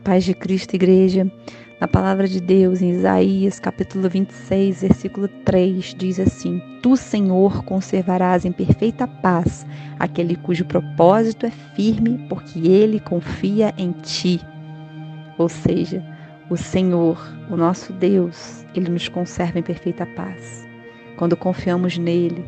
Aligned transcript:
paz 0.00 0.24
de 0.24 0.34
Cristo, 0.34 0.74
igreja. 0.74 1.30
Na 1.80 1.88
palavra 1.88 2.28
de 2.28 2.40
Deus, 2.40 2.82
em 2.82 2.90
Isaías, 2.90 3.58
capítulo 3.58 4.08
26, 4.08 4.82
versículo 4.82 5.28
3, 5.44 5.94
diz 5.96 6.20
assim: 6.20 6.60
Tu, 6.82 6.96
Senhor, 6.96 7.64
conservarás 7.64 8.44
em 8.44 8.52
perfeita 8.52 9.06
paz 9.06 9.64
aquele 9.98 10.36
cujo 10.36 10.64
propósito 10.64 11.46
é 11.46 11.50
firme, 11.50 12.26
porque 12.28 12.58
ele 12.58 13.00
confia 13.00 13.72
em 13.78 13.92
ti. 13.92 14.40
Ou 15.38 15.48
seja, 15.48 16.04
o 16.50 16.56
Senhor, 16.56 17.18
o 17.48 17.56
nosso 17.56 17.92
Deus, 17.94 18.64
ele 18.74 18.90
nos 18.90 19.08
conserva 19.08 19.58
em 19.58 19.62
perfeita 19.62 20.04
paz. 20.04 20.68
Quando 21.16 21.36
confiamos 21.36 21.96
nele, 21.96 22.44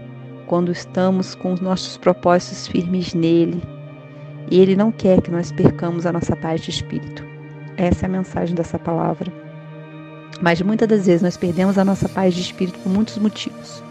quando 0.47 0.73
estamos 0.73 1.35
com 1.35 1.53
os 1.53 1.61
nossos 1.61 1.97
propósitos 1.97 2.67
firmes 2.67 3.15
nele, 3.15 3.63
e 4.51 4.61
ele 4.61 4.77
não 4.77 4.93
quer 4.93 5.23
que 5.23 5.31
nós 5.31 5.51
percamos 5.53 6.05
a 6.05 6.13
nossa 6.13 6.37
paz 6.37 6.61
de 6.61 6.71
espírito. 6.71 7.32
Essa 7.77 8.05
é 8.05 8.07
a 8.07 8.11
mensagem 8.11 8.55
dessa 8.55 8.79
palavra. 8.79 9.33
Mas 10.41 10.61
muitas 10.61 10.89
das 10.89 11.07
vezes 11.07 11.23
nós 11.23 11.37
perdemos 11.37 11.79
a 11.79 11.85
nossa 11.85 12.09
paz 12.09 12.35
de 12.35 12.41
espírito 12.41 12.79
por 12.81 12.91
muitos 12.91 13.17
motivos. 13.19 13.83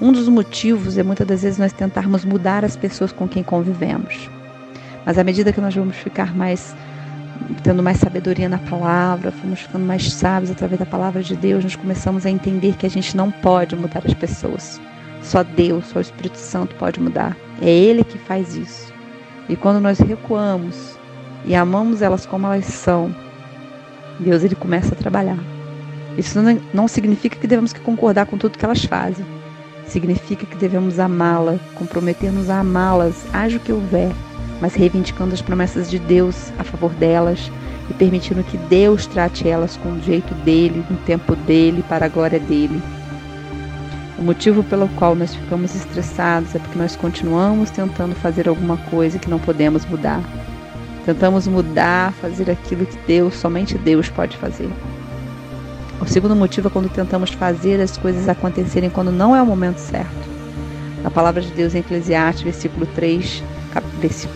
Um 0.00 0.10
dos 0.10 0.28
motivos 0.28 0.96
é 0.98 1.02
muitas 1.02 1.26
das 1.26 1.42
vezes 1.42 1.58
nós 1.58 1.72
tentarmos 1.72 2.24
mudar 2.24 2.64
as 2.64 2.76
pessoas 2.76 3.12
com 3.12 3.28
quem 3.28 3.42
convivemos. 3.42 4.28
Mas 5.04 5.18
à 5.18 5.24
medida 5.24 5.52
que 5.52 5.60
nós 5.60 5.74
vamos 5.74 5.96
ficar 5.96 6.34
mais 6.34 6.74
tendo 7.62 7.82
mais 7.82 7.98
sabedoria 7.98 8.48
na 8.48 8.58
palavra, 8.58 9.32
fomos 9.32 9.60
ficando 9.60 9.84
mais 9.84 10.12
sábios 10.12 10.50
através 10.50 10.78
da 10.78 10.86
palavra 10.86 11.22
de 11.22 11.36
Deus, 11.36 11.64
nós 11.64 11.76
começamos 11.76 12.24
a 12.24 12.30
entender 12.30 12.76
que 12.76 12.86
a 12.86 12.90
gente 12.90 13.16
não 13.16 13.30
pode 13.30 13.74
mudar 13.74 14.02
as 14.04 14.14
pessoas. 14.14 14.80
Só 15.22 15.42
Deus, 15.42 15.86
só 15.86 15.98
o 15.98 16.02
Espírito 16.02 16.38
Santo 16.38 16.74
pode 16.76 17.00
mudar. 17.00 17.36
É 17.60 17.70
Ele 17.70 18.04
que 18.04 18.18
faz 18.18 18.56
isso. 18.56 18.92
E 19.48 19.56
quando 19.56 19.80
nós 19.80 19.98
recuamos 19.98 20.96
e 21.44 21.54
amamos 21.54 22.02
elas 22.02 22.26
como 22.26 22.46
elas 22.46 22.66
são, 22.66 23.14
Deus 24.18 24.44
ele 24.44 24.54
começa 24.54 24.94
a 24.94 24.96
trabalhar. 24.96 25.38
Isso 26.16 26.38
não, 26.74 26.86
significa 26.86 27.36
que 27.36 27.46
devemos 27.46 27.72
que 27.72 27.80
concordar 27.80 28.26
com 28.26 28.36
tudo 28.36 28.58
que 28.58 28.64
elas 28.64 28.84
fazem. 28.84 29.24
Significa 29.86 30.46
que 30.46 30.56
devemos 30.56 30.98
amá-la, 30.98 31.58
comprometer-nos 31.74 32.50
a 32.50 32.60
amá-las, 32.60 33.26
haja 33.32 33.56
o 33.56 33.60
que 33.60 33.72
houver, 33.72 34.10
mas 34.60 34.74
reivindicando 34.74 35.34
as 35.34 35.42
promessas 35.42 35.90
de 35.90 35.98
Deus 35.98 36.52
a 36.58 36.64
favor 36.64 36.92
delas 36.94 37.50
e 37.90 37.94
permitindo 37.94 38.44
que 38.44 38.56
Deus 38.56 39.06
trate 39.06 39.48
elas 39.48 39.76
com 39.76 39.92
o 39.92 40.02
jeito 40.02 40.34
dele, 40.36 40.84
no 40.88 40.96
tempo 40.98 41.34
dele, 41.34 41.84
para 41.88 42.06
a 42.06 42.08
glória 42.08 42.38
dele. 42.38 42.80
O 44.18 44.22
motivo 44.22 44.62
pelo 44.62 44.88
qual 44.90 45.16
nós 45.16 45.34
ficamos 45.34 45.74
estressados 45.74 46.54
é 46.54 46.58
porque 46.58 46.78
nós 46.78 46.94
continuamos 46.94 47.70
tentando 47.70 48.14
fazer 48.14 48.48
alguma 48.48 48.76
coisa 48.76 49.18
que 49.18 49.28
não 49.28 49.38
podemos 49.38 49.84
mudar. 49.86 50.22
Tentamos 51.04 51.48
mudar, 51.48 52.12
fazer 52.14 52.50
aquilo 52.50 52.86
que 52.86 52.96
Deus, 53.06 53.34
somente 53.34 53.76
Deus 53.76 54.08
pode 54.08 54.36
fazer. 54.36 54.70
O 56.00 56.06
segundo 56.06 56.34
motivo 56.34 56.68
é 56.68 56.70
quando 56.70 56.88
tentamos 56.88 57.30
fazer 57.30 57.80
as 57.80 57.96
coisas 57.96 58.28
acontecerem 58.28 58.90
quando 58.90 59.10
não 59.10 59.34
é 59.34 59.42
o 59.42 59.46
momento 59.46 59.78
certo. 59.78 60.32
A 61.04 61.10
palavra 61.10 61.42
de 61.42 61.50
Deus 61.52 61.74
em 61.74 61.78
Eclesiastes, 61.78 62.44
versículo 62.44 62.86
3, 62.86 63.42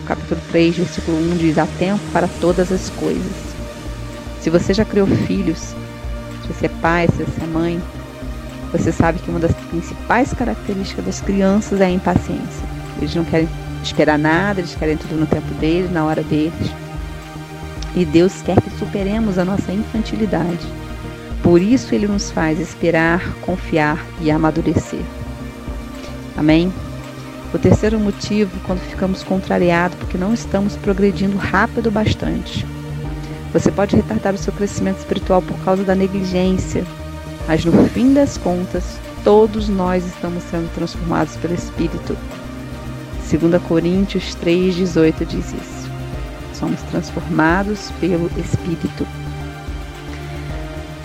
capítulo 0.05 0.41
3, 0.51 0.77
versículo 0.77 1.17
1 1.17 1.37
diz: 1.37 1.57
Há 1.57 1.65
tempo 1.77 2.01
para 2.11 2.27
todas 2.41 2.71
as 2.71 2.89
coisas. 2.91 3.31
Se 4.41 4.49
você 4.49 4.73
já 4.73 4.83
criou 4.83 5.07
filhos, 5.07 5.73
se 6.41 6.53
você 6.53 6.65
é 6.65 6.69
pai, 6.81 7.07
se 7.07 7.23
você 7.23 7.43
é 7.43 7.47
mãe, 7.47 7.81
você 8.71 8.91
sabe 8.91 9.19
que 9.19 9.29
uma 9.29 9.39
das 9.39 9.53
principais 9.53 10.33
características 10.33 11.05
das 11.05 11.21
crianças 11.21 11.79
é 11.79 11.85
a 11.85 11.89
impaciência. 11.89 12.65
Eles 12.97 13.15
não 13.15 13.23
querem 13.23 13.47
esperar 13.83 14.17
nada, 14.17 14.59
eles 14.59 14.75
querem 14.75 14.97
tudo 14.97 15.15
no 15.15 15.25
tempo 15.25 15.53
deles, 15.55 15.91
na 15.91 16.05
hora 16.05 16.23
deles. 16.23 16.71
E 17.95 18.05
Deus 18.05 18.41
quer 18.41 18.61
que 18.61 18.69
superemos 18.77 19.37
a 19.37 19.45
nossa 19.45 19.71
infantilidade. 19.71 20.65
Por 21.41 21.61
isso 21.61 21.95
ele 21.95 22.07
nos 22.07 22.29
faz 22.29 22.59
esperar, 22.59 23.21
confiar 23.41 24.05
e 24.21 24.29
amadurecer. 24.29 25.01
Amém? 26.35 26.71
O 27.53 27.57
terceiro 27.57 27.97
motivo, 27.97 28.51
quando 28.65 28.79
ficamos 28.81 29.23
contrariados 29.23 29.97
porque 29.97 30.17
não 30.17 30.33
estamos 30.33 30.75
progredindo 30.75 31.37
rápido 31.37 31.89
bastante. 31.89 32.65
Você 33.53 33.71
pode 33.71 33.95
retardar 33.95 34.33
o 34.33 34.37
seu 34.37 34.51
crescimento 34.51 34.99
espiritual 34.99 35.41
por 35.41 35.57
causa 35.59 35.83
da 35.83 35.95
negligência, 35.95 36.83
mas 37.47 37.63
no 37.63 37.87
fim 37.87 38.13
das 38.13 38.37
contas, 38.37 38.99
todos 39.23 39.69
nós 39.69 40.05
estamos 40.05 40.43
sendo 40.43 40.69
transformados 40.75 41.35
pelo 41.37 41.53
Espírito. 41.53 42.17
2 43.29 43.61
Coríntios 43.63 44.37
3,18 44.41 45.25
diz 45.25 45.53
isso. 45.53 45.89
Somos 46.53 46.81
transformados 46.83 47.91
pelo 47.99 48.31
Espírito. 48.39 49.05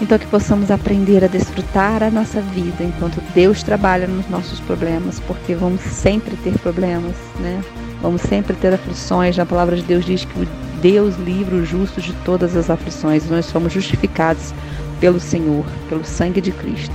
Então 0.00 0.16
que 0.16 0.27
possamos 0.28 0.71
aprender 0.71 1.25
a 1.25 1.27
desfrutar 1.27 2.00
a 2.03 2.10
nossa 2.10 2.41
vida 2.41 2.84
enquanto 2.84 3.21
Deus 3.34 3.65
trabalha 3.65 4.06
nos 4.06 4.28
nossos 4.28 4.60
problemas, 4.60 5.19
porque 5.21 5.55
vamos 5.56 5.81
sempre 5.81 6.37
ter 6.37 6.56
problemas, 6.59 7.16
né? 7.41 7.60
Vamos 8.00 8.22
sempre 8.22 8.54
ter 8.54 8.72
aflições. 8.72 9.39
A 9.39 9.47
palavra 9.47 9.75
de 9.75 9.83
Deus 9.83 10.04
diz 10.04 10.25
que 10.25 10.49
Deus 10.81 11.16
livra 11.16 11.56
os 11.56 11.69
justos 11.69 12.04
de 12.04 12.12
todas 12.25 12.56
as 12.56 12.71
aflições. 12.71 13.28
Nós 13.28 13.47
somos 13.47 13.72
justificados 13.72 14.54
pelo 15.00 15.19
Senhor, 15.19 15.65
pelo 15.89 16.04
sangue 16.04 16.41
de 16.41 16.53
Cristo. 16.53 16.94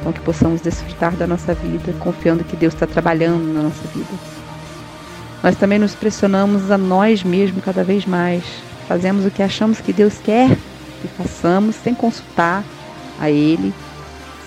Então 0.00 0.12
que 0.12 0.20
possamos 0.20 0.60
desfrutar 0.60 1.14
da 1.14 1.26
nossa 1.26 1.54
vida, 1.54 1.92
confiando 2.00 2.42
que 2.44 2.56
Deus 2.56 2.74
está 2.74 2.86
trabalhando 2.86 3.52
na 3.52 3.62
nossa 3.62 3.86
vida. 3.94 4.45
Nós 5.46 5.54
também 5.54 5.78
nos 5.78 5.94
pressionamos 5.94 6.72
a 6.72 6.76
nós 6.76 7.22
mesmos 7.22 7.62
cada 7.62 7.84
vez 7.84 8.04
mais. 8.04 8.42
Fazemos 8.88 9.24
o 9.24 9.30
que 9.30 9.44
achamos 9.44 9.80
que 9.80 9.92
Deus 9.92 10.18
quer 10.18 10.50
que 11.00 11.06
façamos 11.06 11.76
sem 11.76 11.94
consultar 11.94 12.64
a 13.20 13.30
Ele, 13.30 13.72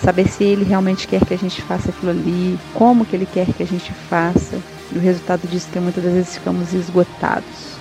saber 0.04 0.28
se 0.28 0.44
Ele 0.44 0.66
realmente 0.66 1.08
quer 1.08 1.24
que 1.24 1.34
a 1.34 1.38
gente 1.38 1.62
faça 1.62 1.92
aquilo 1.92 2.12
ali, 2.12 2.60
como 2.74 3.06
que 3.06 3.16
Ele 3.16 3.26
quer 3.26 3.46
que 3.46 3.64
a 3.64 3.66
gente 3.66 3.94
faça. 4.10 4.60
E 4.92 4.98
o 4.98 5.00
resultado 5.00 5.48
disso 5.48 5.68
é 5.70 5.72
que 5.72 5.80
muitas 5.80 6.04
das 6.04 6.12
vezes 6.12 6.34
ficamos 6.34 6.74
esgotados. 6.74 7.78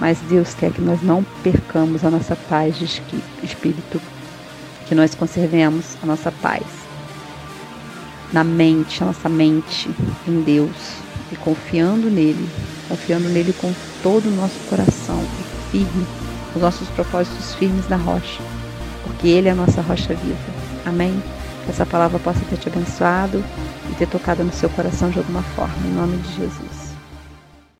Mas 0.00 0.18
Deus 0.28 0.52
quer 0.54 0.72
que 0.72 0.80
nós 0.80 1.00
não 1.02 1.22
percamos 1.44 2.04
a 2.04 2.10
nossa 2.10 2.34
paz 2.34 2.76
de 2.76 3.00
espírito, 3.44 4.02
que 4.88 4.94
nós 4.96 5.14
conservemos 5.14 5.96
a 6.02 6.06
nossa 6.06 6.32
paz 6.32 6.64
na 8.32 8.42
mente, 8.42 9.04
a 9.04 9.06
nossa 9.06 9.28
mente 9.28 9.88
em 10.26 10.40
Deus 10.40 11.09
e 11.32 11.36
confiando 11.36 12.10
nele, 12.10 12.48
confiando 12.88 13.28
nele 13.28 13.52
com 13.52 13.72
todo 14.02 14.26
o 14.26 14.36
nosso 14.36 14.58
coração, 14.68 15.22
firme 15.70 16.06
os 16.54 16.60
nossos 16.60 16.88
propósitos 16.88 17.54
firmes 17.54 17.88
na 17.88 17.96
rocha, 17.96 18.42
porque 19.04 19.28
Ele 19.28 19.48
é 19.48 19.52
a 19.52 19.54
nossa 19.54 19.80
rocha 19.80 20.14
viva. 20.14 20.38
Amém? 20.84 21.22
Que 21.64 21.70
essa 21.70 21.86
palavra 21.86 22.18
possa 22.18 22.40
ter 22.48 22.56
te 22.56 22.68
abençoado 22.68 23.44
e 23.90 23.94
ter 23.94 24.08
tocado 24.08 24.42
no 24.42 24.52
seu 24.52 24.68
coração 24.70 25.10
de 25.10 25.18
alguma 25.18 25.42
forma, 25.42 25.86
em 25.86 25.92
nome 25.92 26.16
de 26.18 26.36
Jesus. 26.36 26.79